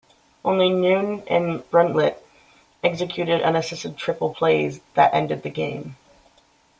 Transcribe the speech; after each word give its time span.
Only 0.43 0.71
Neun 0.71 1.21
and 1.29 1.59
Bruntlett 1.69 2.17
executed 2.83 3.43
unassisted 3.43 3.97
triple 3.97 4.33
plays 4.33 4.81
that 4.95 5.13
ended 5.13 5.43
the 5.43 5.51
game. 5.51 5.95